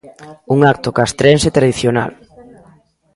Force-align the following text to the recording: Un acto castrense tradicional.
Un 0.53 0.59
acto 0.73 0.89
castrense 0.99 1.49
tradicional. 1.57 2.11